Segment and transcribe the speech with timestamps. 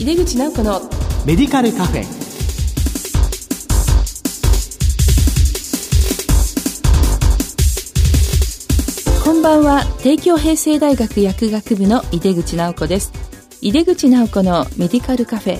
[0.00, 0.80] 井出口直子の
[1.26, 2.04] メディカルカフェ。
[9.22, 9.84] こんばんは。
[10.02, 13.12] 帝京平成大学薬学部の井出口直子です。
[13.60, 15.58] 井出口直子のメディカルカフェ。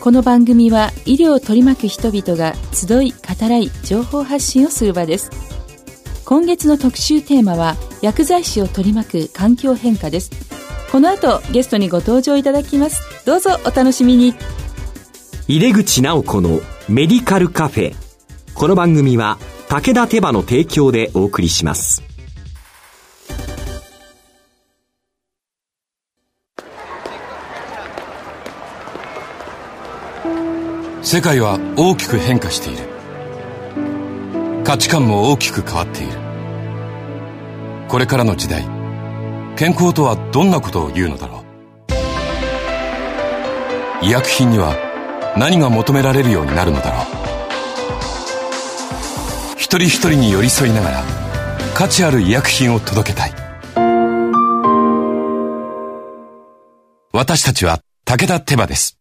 [0.00, 5.30] この番組は医療を取り巻く人々が集い語らい情報発信をする場です。
[6.24, 10.30] 今月の特集テーマは薬剤師を取り巻く環境変化です
[10.94, 13.26] この後ゲストにご登場いただきます。
[13.26, 14.32] どうぞお楽しみに。
[15.48, 17.94] 入れ口直子のメディカルカフェ。
[18.54, 19.38] この番組は
[19.68, 22.04] 武田手羽の提供でお送りします。
[31.02, 32.88] 世界は大きく変化している。
[34.62, 36.12] 価値観も大きく変わっている。
[37.88, 38.73] これからの時代
[39.56, 41.44] 健康とはどんなことを言うのだろ
[44.02, 44.74] う医薬品には
[45.38, 47.04] 何が求められるようになるのだろう
[49.56, 51.04] 一人一人に寄り添いながら
[51.74, 53.32] 価値ある医薬品を届けたい
[57.12, 58.98] 私たちは武田手羽です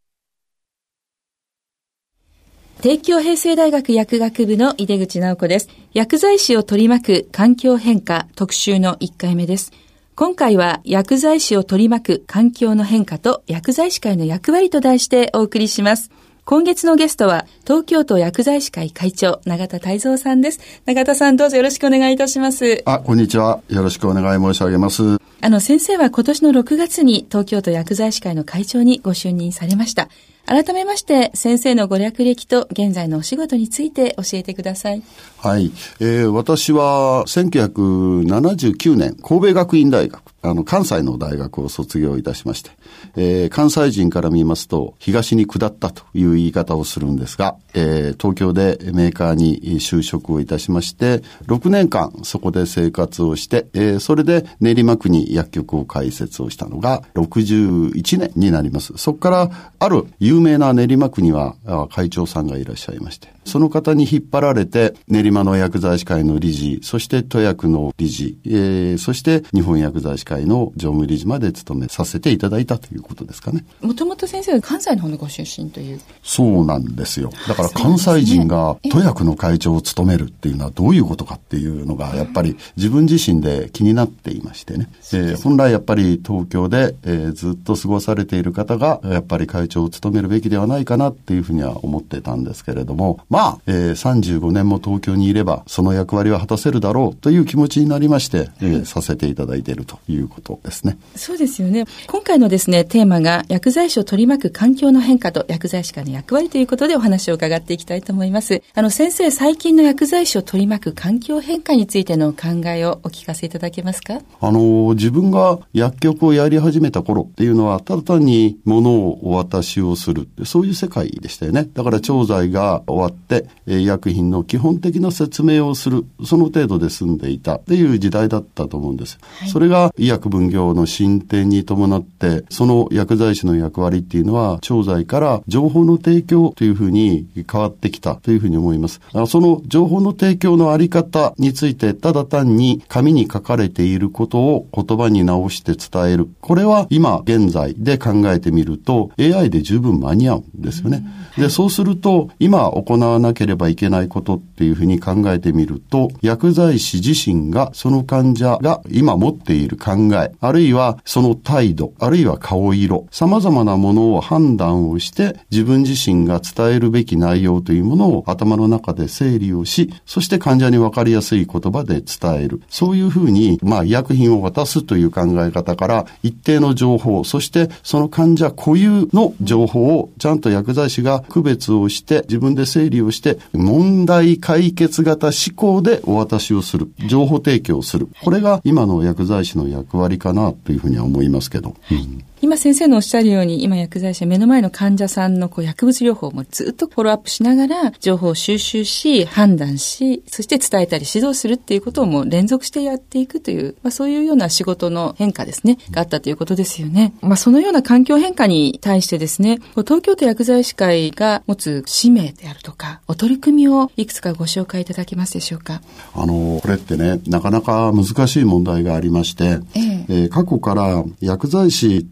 [2.84, 5.70] 帝京平成大学薬学部の井出口直子です。
[5.94, 9.72] 薬剤師を取り巻く環境変化特集の1回目です。
[10.16, 16.12] 今回は薬剤師を取り巻く環境の変化と薬剤師会の役割と題してお送りします。
[16.46, 20.60] 今月のゲストは東京都薬剤師会会長永田泰造さんです。
[20.86, 22.84] 永田さんどうぞよろしくお願いいたします。
[22.86, 23.62] あ、こんにちは。
[23.70, 25.18] よろしくお願い申し上げます。
[25.42, 30.10] あの先生は今年の6月に東京都薬剤師会の会長にご就任されました。
[30.46, 35.02] 改めまして先生のご略歴と現在のお仕事について教えてください。
[35.38, 35.72] はい。
[36.00, 42.72] えー、私は1979年神戸学院大学あの、関西の大学を卒業いたしまして、
[43.16, 58.92] えー、関西人から見ますと、東に下ったという言い方をするんですが、えー、東京でメーカーに就職をいたしまして、6年間そこで生活をして、えー、それで練馬区に薬局を開設をしたのが61年になります。
[58.98, 59.50] そこから、
[59.80, 61.56] ある有名な練馬区には
[61.90, 73.66] 会長さんがいらっしゃいまして、その方に引っ張られて、練馬の薬剤師会の理事、そして都薬の理事、えー、そして日本薬剤師会の常務理事まで務めさせていただいたということですかね。
[73.82, 76.00] もともと先生は関西の方のご出身という。
[76.24, 77.32] そうなんですよ。
[77.48, 84.90] だから関西人が都薬の会長を務めるっていうのはどういうことかっていうのが、やっぱり自分自身で気になっていましてね。
[85.14, 101.00] えー、本来やっぱり東京で、えー、ずっと過ごされている方が、やっぱり会長を務めるべきではないかなっていうふうには思ってたんですけれども、まあ、えー、35年も東京にいれば、その役割は果たせるだろうという気持ちになりまして、えー、させていただいているということですね。
[101.16, 101.86] そうですよね。
[102.06, 108.62] 今回のですね、テーマが薬剤師を取り巻く環境の変化と薬剤師間の役割ということでお話を伺っていきたいと思います。
[108.76, 114.20] あの、先生、最近の薬剤師を取り巻く環境変化についての考えをお聞かせいただけますか？
[114.42, 121.68] あの、自分が薬局をやり始めた頃っていうのは、ただ単に物をお渡しをする、そういう世界でしたよね。
[121.74, 123.23] だから調剤が終わって、
[123.68, 129.20] え医薬品の基本的な説明をする、その程度で済んでいたっていう時代だったと思うんです。
[129.40, 139.02] はい、それが医薬分業の進展に伴って、その薬剤師の役割っていうのは、調剤から情報の提供というふうに変わってきたというふうに思います。
[139.28, 146.30] その情報の提供のあり方について、ただ単に紙に書かれていることを言葉に直して伝える。
[146.42, 151.06] これは今現在で考えてみると、AI で十分間に合うんですよね。
[151.38, 172.62] で、そうすると、今行わなければいけないことっていうふうに考えてみると、薬剤師自身がその患者が今持っている考え、あるいはその態度、あるいは顔色、様々なものを判断をして、自分自身が伝えるべき内容というものを頭の中で整理をし、そして患者にわかりやすい言葉で伝える。
[172.70, 186.92] そういうふうに、まあ、医薬品を渡すという考え方から、一定の情報、そしてその患者固有の情報をちゃんと薬剤師が区別をして、自分で整理をして、問題解決型思考でお渡しをする。
[187.08, 188.08] 情報提供をする。
[188.24, 191.76] これが今の薬剤師の役割かなというふうには思いますけど。
[191.92, 207.14] うん今先生のおっしゃるように、今薬剤師は目の前の患者さんのこう薬物療法もずっとフォローアップしながら、情報を収集し、判断し、そして伝えたり指導するっていうことをもう連続してやっていくという、まあそういうような仕事の変化ですね、があったということですよね。
[207.22, 215.82] まあそのような環境変化に対してですね、東京都薬剤師会が持つ使命であるとか、お取り組みをいくつかご紹介いただけますでしょうか？
[216.14, 222.06] あの、これってね、なかなか難しい問題がありまして、えええー、過去から薬剤師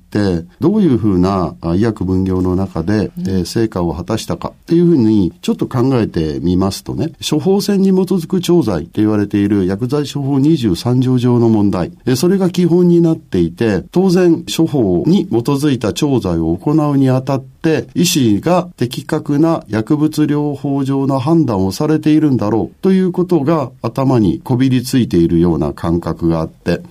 [0.59, 17.50] どういうふうなあ医薬分業の中で、えー成果を果たしたかっていうふうに、ちょっと考えてみますとね、処方箋に基づく調剤って言われている薬剤処方23条上の問題、えーそれが基本になっていて、当然処方に基づいた調剤を行うにあたって、
[17.93, 26.81] 医師が的確な薬物療法上の判断をされているんだろうということが頭にこびりついているような感覚があって、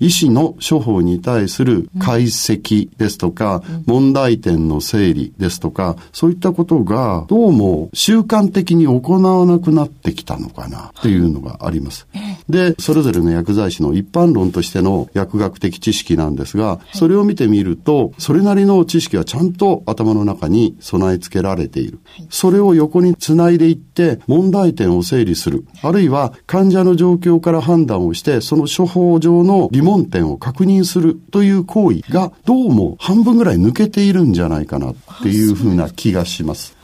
[0.00, 12.06] 医師の処方に対する解析ですとか、問題点の整理ですとか、そういったことがどうも習慣的に行わなくなってきたのかなっていうのがあります。
[12.48, 22.00] で、それぞれの薬剤師の一般論としての薬学的知識なんですが、それを見てみると、それなりの知識はちゃんと頭の中に備え付けられている。
[22.30, 25.66] それを横につないでいって、問題点を整理する。
[25.82, 36.76] あるいは患者の状況から判断をして、その処方上の疑問点を確認するという行為が、どうも半分ぐらい抜けているんじゃないかなっていうふうな気がします。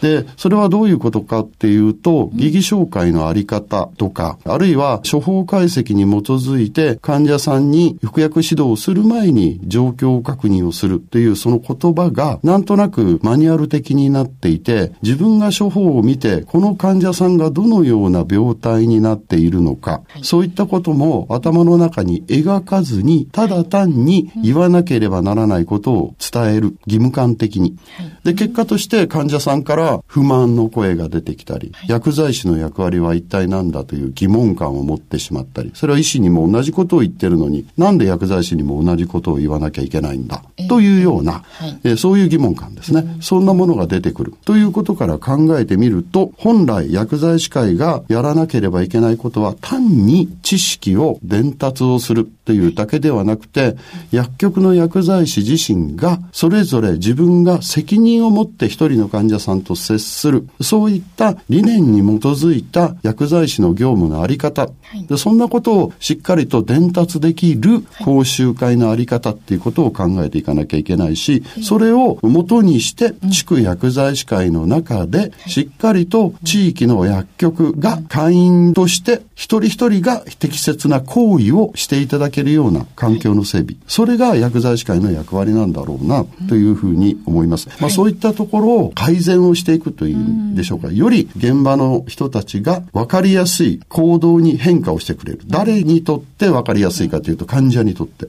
[0.00, 27.76] で、それはどういうことかっていうと、疑義紹介のあり方とか、あるいは処方解析に基づいて患者さんに服薬指導をする前に状況確認をするっていうその言葉がなんとなくマニュアル的になっていて、自分が処方を見て、この患者さんがどのような病態になっているのか、そういったことも頭の中に描かずに、ただ単に言わなければならないことを伝える、義務感的に。
[28.24, 29.71] で、結果として患者さんから
[30.06, 41.42] 不満の声が出てきたり、薬剤師の役割は一体何だという疑問感を持ってしまったり、それは医師にも同じことを言ってるのに、なんで薬剤師にも同じことを言わなきゃいけないんだ、というような、
[41.84, 43.18] えーそういう疑問感ですね。
[43.20, 44.34] そんなものが出てくる。
[44.44, 53.76] ということから考えてみると、本来薬剤師会がやらなければいけないことは、単に知識を伝達をするというだけではなくて、
[54.10, 64.68] 薬局の薬剤師自身が、それぞれ自分が責任を持って一人の患者さんと接する、そういった理念に基づいた薬剤師の業務のあり方、
[65.08, 83.76] でそんなことをしっかりと伝達できる講習会のあり方っていうことを考えていかなきゃいけないし、それを元にして、地区薬剤師会の中で、しっかりと地域の薬局が会員として、一人一人が適切な行為をしていただけるような環境の整備。
[83.86, 87.68] それが薬剤師会の役割なんだろうな、というふうに思います。
[87.80, 90.90] まあそういったところを改善をしていくというんでしょうか。
[90.92, 95.40] より現場の人たちが分かりやすい行動に変化をしてくれる。
[95.46, 98.28] 誰にとって分かりやすいかというと患者にとって、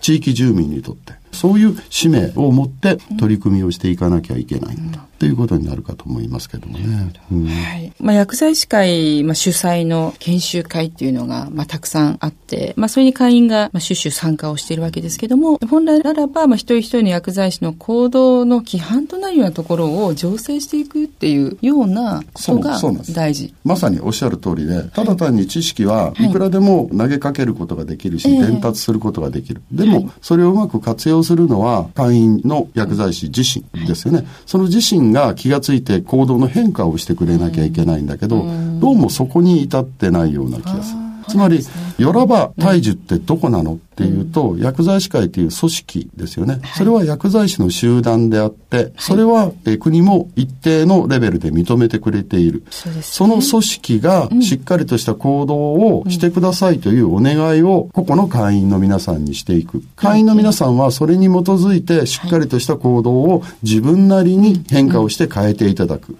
[0.00, 1.17] 地域住民にとって。
[1.32, 5.08] そういう使命を持って取り組みをしていかなきゃいけないんだ。
[5.18, 7.12] ということになるかと思いますけどもね。
[7.32, 7.92] うんはい。
[7.98, 22.78] まあ、薬剤師会、まあ、主催の研修会っていうのが、まあ、たくさんあって、まあ、それに会員が、まあ、種々参加をしているわけですけども、本来ならば、まあ、一人一人の薬剤師の行動の規範となるようなところを醸成していくっていうようなことが
[23.12, 23.52] 大事。
[23.64, 29.62] まさにおっしゃる通りで、ただ単に知識はいくらでも投げかけることができるし、ええ伝達することができる。
[29.72, 34.26] でも、それをうまく活用するのは会員の薬剤師自身ですよね。
[34.46, 38.44] その自身が気がついて行動の変化をしてくれなきゃいけないんだけど、
[38.80, 40.98] どうもそこに至ってないような気がする。
[41.28, 41.60] つまり、
[41.98, 46.60] よらば大樹ってどこなのっていうと、薬剤師会という組織ですよね。
[46.76, 52.62] それは薬剤師の集団であって、それはえー国も一定のレベルで認めてくれている。
[53.02, 59.82] その組織がしっかりとした行動をしてくださいというお願いを個々の会員の皆さんにしていく。
[59.96, 66.16] 会員の皆さんはそれに基づいてしっかりとした行動を自分なりに変化をして変えていただく。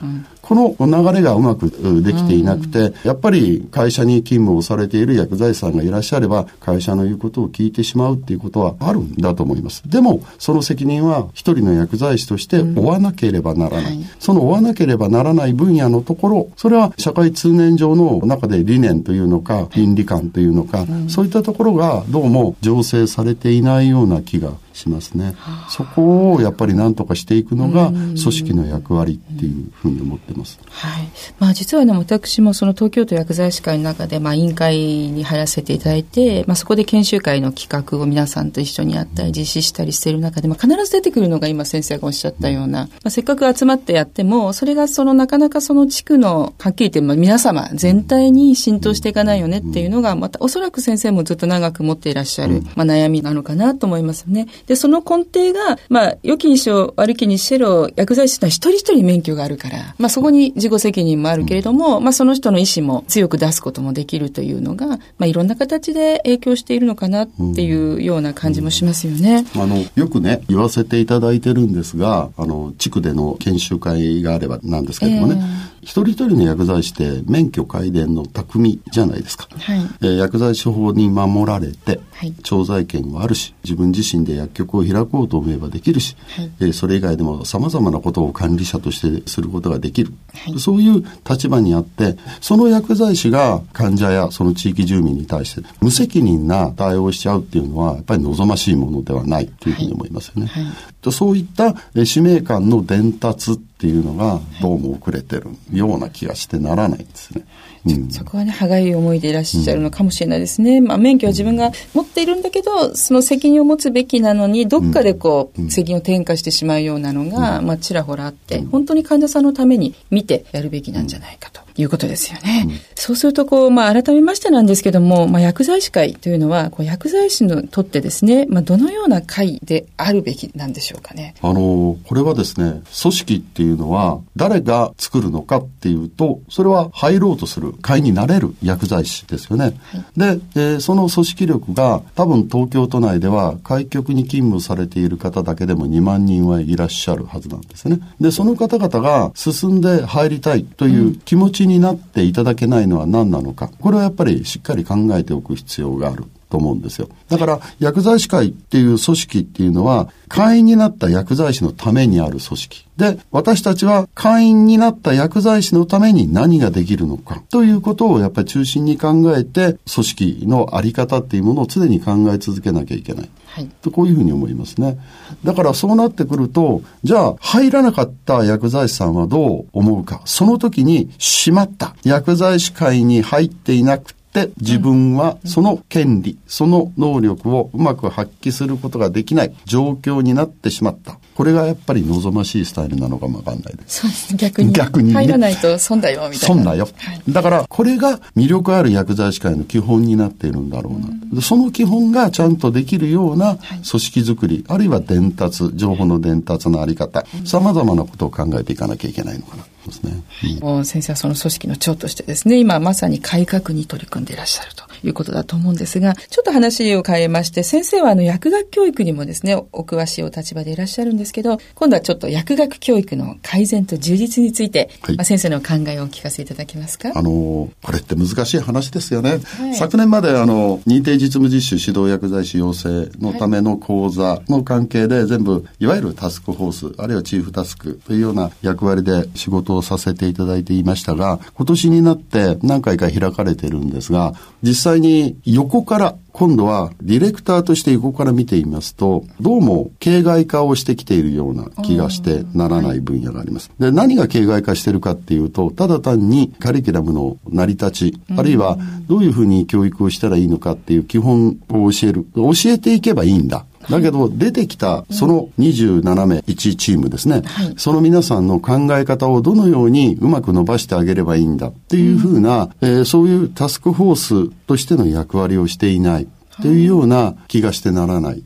[0.48, 9.82] この流れがうまくうできていなくて、やっぱり会社に勤務をされている薬剤師さんがいらっしゃれば、会社の言うことを聞いてしまうっていうことはあるんだと思います。
[9.86, 13.84] でも、その責任は一人の薬剤師として負わなければならない。
[13.84, 25.34] はいその負わなければならない分野のところ、それは社会通念上の中で理念というのか、倫理観というのか、そういったところがどうも醸成されていないような気がしますね。
[25.68, 30.58] そこをやっぱり何とかしていくのが組織の役割っていうふうに思ってます。
[30.68, 31.08] はい。
[31.38, 54.46] まあ実はね、私もその東京都薬剤師会の中で、まあ委員会に入らせていただいて、まあそこで研修会の企画を皆さんと一緒にやったり実施したりしている中で、まあ必ず出てくるのが今先生がおっしゃったような、まあせっかく集まってやっても、それがそのなかなかその地区の、はっきり言ってまあ皆様全体に浸透していかないよねっていうのが、またおそらく先生もずっと長く持っていらっしゃる、まあ悩みなのかなと思いますね。
[54.68, 69.46] で、その根底が、まあ、良きにしろ悪きにしろ、薬剤師のは一人一人免許があるから、まあ、そこに自己責任もあるけれども、うん、まあ、その人の意思も強く出すこともできるというのが、まあ、いろんな形で影響しているのかなっていうような感じもしますよね。
[69.56, 79.48] うん、あの、よくね、言わせていただいてるんですが、あの、地区での研修会があればなんですけどもね、えー一人一人の薬剤師って免許改伝の匠じゃないですか。
[79.50, 90.12] はい、えー、薬剤師法に守られて、はい、調剤権はあるし、自分自身で薬局を開こうと思えばできるし、はい、えー、それ以外でも様々なことを管理者としてすることができる。
[90.34, 100.46] はい、そういう立場にあって、その薬剤師が患者やその地域住民に対して無責任な対応をしちゃうっていうのは、やっぱり望ましいものではないというふうに思いますよね。
[100.46, 107.44] はい、そういった使命感の伝達っていうのがどうも遅れてるような気がしてならないんですね。
[107.86, 110.78] うん、そこはね、歯がゆい思いでいらっしゃるのかもしれないですね。
[110.78, 121.67] うん、まあ、免許は自分が持っているんだけど、その責任を持つべきなのに、どっかでこう、責任を転嫁してしまうようなのが、まあ、ちらほらあって、本当に患者さんのために見てやるべきなんじゃないかと。
[121.78, 122.64] いうことですよね。
[122.66, 131.34] うん、そうすると、こう、まあ、改めましてなんですけども、まあ、薬剤師会というのは、こう薬剤師にとってですね、まあ、どのような会であるべきなんでしょうかね。
[131.40, 139.64] あの、これはですね、組織っていうのは、誰が作るのかっていうと、それは入ろうとする会になれる薬剤師ですよね。
[139.64, 139.74] はい、
[140.16, 148.00] で、えー、その組織力が、多分東京都内では、開局に勤務されている方だけでも2万人はいらっしゃるはずなんですね。
[148.20, 153.68] で、その方々が進んで入りたいという気持ちになっていただけないのは何なのか。
[153.68, 156.24] これはやっぱりしっかり考えておく必要がある。
[156.50, 157.08] と思うんですよ。
[157.28, 162.86] だから、薬剤師会っていう組織っていうのは、会員になった薬剤師のためにある組織。
[162.96, 173.28] で、私たちは会員になった薬剤師のために何ができるのかということをやっぱり中心に考えて、組織のあり方っていうものを常に考え続けなきゃいけない。
[173.46, 174.98] はい、とこういうふうに思いますね。
[175.44, 180.20] だからそうなってくると、じゃあ入らなかった薬剤師さんはどう思うか。
[180.26, 181.94] その時にしまった。
[182.04, 184.14] 薬剤師会に入っていなく
[184.46, 191.18] て自分はその権利、その能力をうまく発揮することができない状況になってしまった。
[191.34, 194.00] これがやっぱり望ましいスタイルなのかもわかんないです。
[194.00, 194.72] そうです逆に。
[194.72, 196.54] 逆に、ね、入らないと損だよ、みたいな。
[196.56, 196.88] 損だよ。
[196.96, 201.08] はい、だから、これが魅力ある薬剤師会の基本になっているんだろうな。
[201.34, 209.64] うん、その基本がちゃんとできるような組織づくり、はい、あるいは伝達、情報の伝達のあり方、様々なことを考えていかなきゃいけないのかな。
[209.88, 210.22] ですね。
[210.60, 214.87] うん、先生はその組織の長としてですね、今まさに改革に取り組んでいらっしゃると。
[215.04, 227.12] いうことだと思うんですが、ちょっと話を変えまして、先生はあの薬学教育にもですね、お詳しいお立場でいらっしゃるんですけど、今度はちょっと薬学教育の改善と充実について、はい、まあ、先生の考えをお聞かせいただけますか？
[227.14, 229.40] あの、これって難しい話ですよね。
[229.58, 253.72] はい、昨年まであの、認定実務実習指導薬剤師養成のための講座の関係で全部、いわゆるタスクフォース、あるいはチーフタスクというような役割で仕事をさせていただいていましたが、今年になって何回か開かれてるんですが、実際に横から今度はディレクターとして横から見ていますと、どうも形骸化をしてきているような気がしてならない分野があります。
[253.80, 258.78] で、何が形骸化してるかっていうと、ただ単にカリキュラムの成り立ち、あるいは
[259.08, 262.26] どういうふうに教育をしたらいいのかっていう基本を教える。
[262.36, 263.66] 教えていけばいいんだ。
[263.90, 276.28] だけど、出てきた、その27名、1チームですね、はい、その皆さんの考え方をどのようにうまく伸ばしてあげればいいんだっていうふうな、えー、そういうタスクフォースとしての役割をしていない
[276.60, 278.42] というような気がしてならない。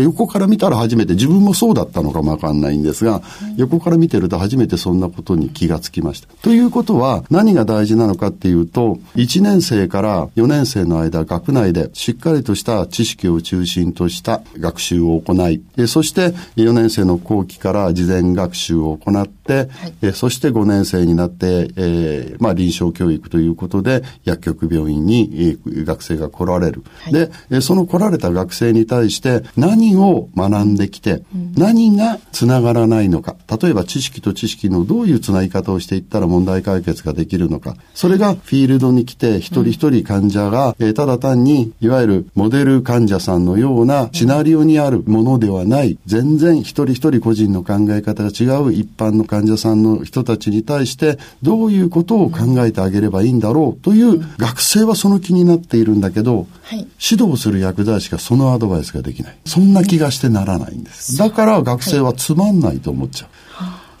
[0.00, 3.22] 横から見たら初めて、自分もそうだったのかもわかんないんですが、
[3.56, 6.28] 横から見てると初めてそんなことに気がつきました。
[6.42, 19.68] ということは、何が大事なのかっていうと、1年生から4年生の間、学内でしっかりとした知識を中心とした学習を行い、そして4年生の後期から事前学習を行って、
[20.02, 26.82] はい、そして5年生になって、えー、まあ臨床教育ということで、薬局病院に学生が来られる。
[27.00, 31.24] はい、で、その来られた学生に対して何何を学んできて、
[31.56, 33.34] 何がつながらないのか。
[33.60, 37.74] 例えば知識と知識のどういうつなぎ方をしていったら問題解決ができるのか。
[37.94, 59.36] それがフィールドに来て一人一人患者が、えー、ただ単にいわゆるモデル患者さんのようなシナリオにあるものではない、全然一人一人個人の考え方が違う一般の患者さんの人たちに対してどういうことを考えてあげればいいんだろうという学生はその気になっているんだけど、はい、指導する薬剤師がそのアドバイスができない。
[59.44, 61.16] そんな気がしてならないんです。
[61.16, 63.30] だから学生はつまんないと思っちゃう。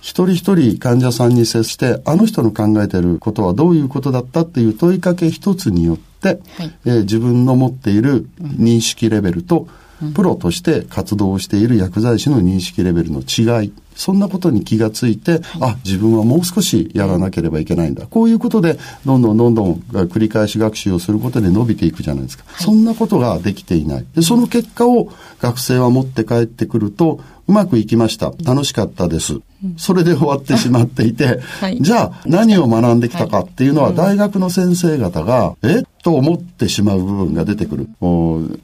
[0.00, 9.68] 一人一人患者さんに接して、あの人の考えていることはどういうことだったっていう問いかけ一つによって、はい、えー、自分の持っている認識レベルと、
[10.16, 18.06] プロとして活動している薬剤師の認識レベルの違い、そんなことに気がついて、あ、自分はもう少しやらなければいけないんだ。
[18.06, 22.44] こういうことで、どんどんどんどん繰り返し学習をすることで伸びていくじゃないですか。
[22.58, 24.06] そんなことができていない。
[24.14, 28.32] で、その結果を学生は持って帰ってくると、うまくいきました。
[28.44, 29.40] 楽しかったです。
[29.76, 35.82] それで終わってしまっていて、 はい、じゃあ何を学んできたかっていうのは大学の先生方が、え？
[36.02, 37.88] と思ってしまう部分が出てくる。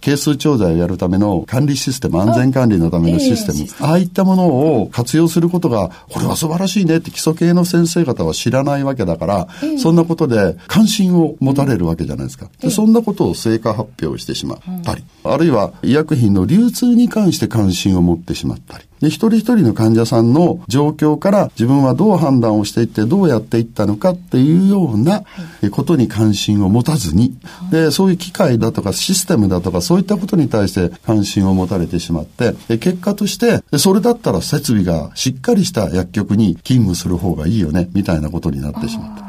[0.00, 9.48] 係数調剤をやるための管理システム、安全管理のためのシステム、あ,、あいったものを活用することが、これは素晴らしいねって基礎系の先生方は知らないわけだから、
[9.78, 12.48] そんなことで関心を持たれるわけじゃないですか。
[12.60, 25.22] でそんなことを成果発表してしまったり、あるいは医薬品の流通に関して関心を持ってしまったり、で、一人一人の患者さんの状況から自分はどう判断をしていってどうやっていったのかっていうような
[25.70, 27.37] ことに関心を持たずに、
[27.70, 39.28] で、そういう機械だとかシステムだとかそういったことに対して関心を持たれてしまって、結果として、それだったら設備がしっかりした薬局に勤務する方がいいよね、みたいなことになってしまった。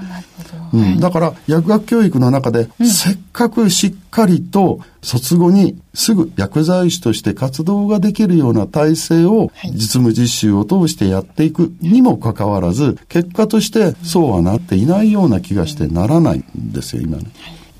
[0.71, 17.25] うん、だから薬学教育の中で、せっかくしっかりと卒後にすぐ薬剤師として活動ができるような体制を実務実習を通してやっていくにもかかわらず、結果としてそうはなっていないような気がしてならないんですよ、今ね。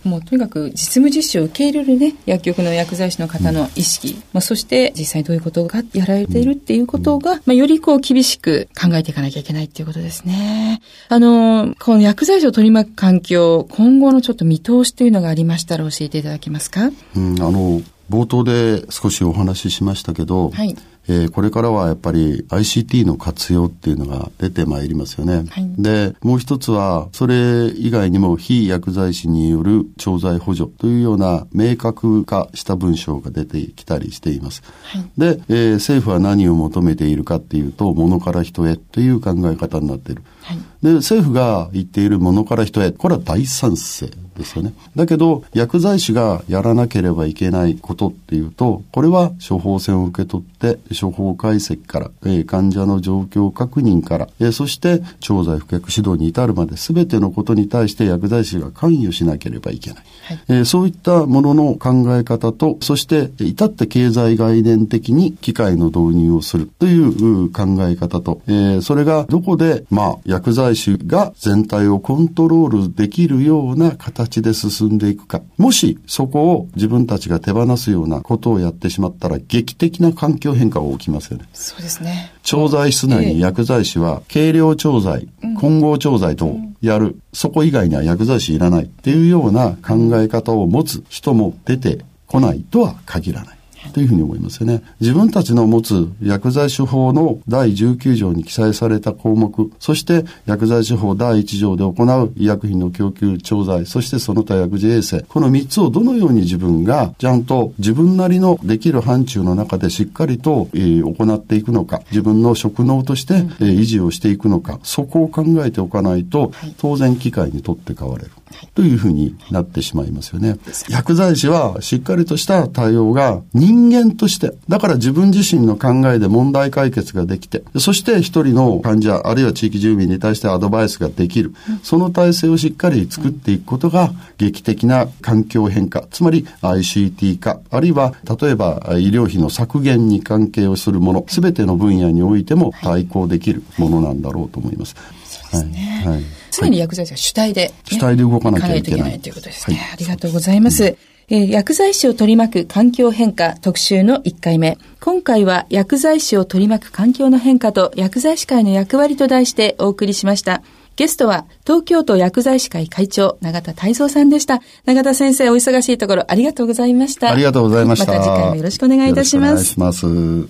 [0.04, 10.82] もうとにかく実務実習を受け入れるね、薬局の薬剤師の方の意識、うん、まあ、そして実際どういうことがやられているっていうことが、まあ、よりこう厳しく考えていかなきゃいけないっていうことですね。
[11.10, 16.92] あの、この薬剤師を取り巻く環境、今後のちょっと見通しというのがありましたら教えていただけますか？
[17.16, 20.76] うん、あの、冒頭で少しお話ししましたけど、はい、
[21.10, 25.44] えー、これからはやっぱり ICT の活用っていうのが出てまいりますよね。
[25.50, 34.62] はい、で、もう一つは、それ以外にも非薬剤師による調剤補助というような明確化した文章が出てきたりしています。
[34.84, 40.22] はい、で、えー、政府は何を求めているかっていうと、物から人へという考え方になっている。
[40.44, 44.74] はい、で、政府が言っている物から人へ、これは大賛成ですよね。
[44.96, 60.04] だけど、薬剤師がやらなければいけないことっていうと、これは処方箋を受け取って、処方解析から、えー、患者の状況確認から、えー、そして調剤服薬指導に至るまで全てのことに対して薬剤師が関与しなければいけない。
[60.28, 75.42] はい、えー、そういったものの考え方と、そして至って経済概念的に機械の導入をするという考え方と、えー、それがどこで、まあ、薬剤師が全体をコントロールできるような形で進んでいくか。
[75.58, 81.50] もしそこを自分たちが手放すようなことをやってしまったら劇的な環境変化が起きますよね。
[81.54, 82.32] そうですね。
[82.44, 85.28] 調剤室内に薬剤師は軽量調剤、
[85.60, 87.20] 混合調剤とやる。
[87.34, 93.59] そこ以外には薬剤師いらないっていうような考え方を持つ人も出てこないとは限らない。
[93.90, 94.82] というふうに思いますよね。
[95.00, 118.32] 自分たちの持つ薬剤処方の第19条に記載された項目、そして薬剤処方第1条で行う医薬品の供給調剤、そしてその他薬事衛生、この3つをどのように自分がちゃんと自分なりのできる範疇の中でしっかりと、えー、行っていくのか、自分の職能として、えー、維持をしていくのか、そこを考えておかないと、当然機械にとって変われる。
[118.76, 120.58] というふうになってしまいますよね。
[120.90, 131.54] 薬剤師はしっかりとした対応が人間として、だから自分自身の考えで問題解決ができて、そして一人の患者、あるいは地域住民に対してアドバイスができる。
[131.84, 144.96] その体制をしっかり作っていくことが劇的な環境変化、つまり ICT 化、あるいは例えば医療費の削減に関係をするもの、すべての分野においても対抗できるものなんだろうと思います。
[145.26, 146.04] そうですね。
[146.06, 149.20] はい、はい常に薬剤師は主体で、ね、主体で動かなきゃいけない。
[149.20, 149.94] ということですね、はい。
[149.94, 150.84] ありがとうございます。
[150.84, 150.98] うん
[151.32, 154.80] えー、薬剤師を取り巻く環境変化特集の1回目。
[155.00, 160.64] 今回は薬剤師を取り巻く環境の変化と薬剤師会の役割と題してお送りしました。
[160.96, 164.62] ゲストは東京都薬剤師会会長永田泰造さんでした。
[164.86, 167.32] 永田先生お忙しいところありがとうございました。
[167.32, 168.12] ありがとうございました。
[168.12, 169.52] また次回もよろしくお願いいたします。
[169.52, 170.50] お願いします。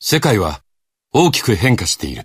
[0.00, 0.60] 世界は
[1.12, 2.24] 大きく変化している。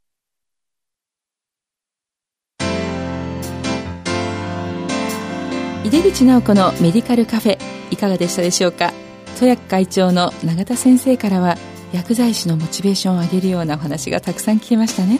[5.83, 7.57] 井出口直子のメディカルカフェ
[7.89, 8.93] いかがでしたでしょうか？
[9.39, 11.57] 戸薬会長の永田先生からは
[11.91, 15.19] 薬剤師のモチベーションを上げるようなお話がたくさん聞けましたね。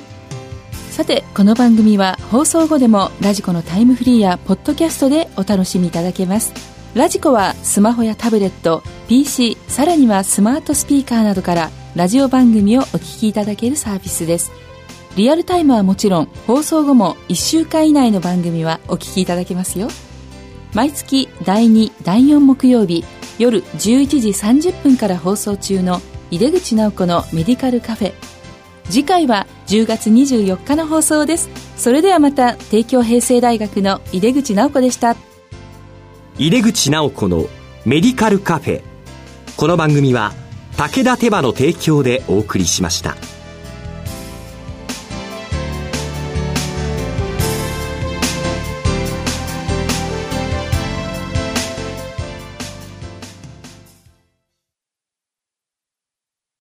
[0.91, 6.53] さてこの番組は放送後でもラジコのタイムフリーやポッドキャストでお楽しみいただけます。
[6.93, 14.51] ラジコはスマホやタブレット PC さらにはスマートスピーカーなどからラジオ番組をお聞きいただけるサービスです。
[15.15, 19.87] リアルタイムはもちろん放送後も1週間以内の番組はお聞きいただけますよ。
[20.73, 23.03] 毎月第2第4木曜日
[23.37, 28.13] 夜11時30分から放送中の井出口直子のメディカルカフェ。
[28.89, 31.49] 次回は10月24日の放送です。
[31.75, 35.17] それではまた帝京平成大学の井出口直子でした。
[36.37, 37.47] 井出口直子の
[37.85, 38.81] メディカルカフェ。
[39.57, 40.31] この番組は
[40.77, 43.17] 武田手羽の提供でお送りしました。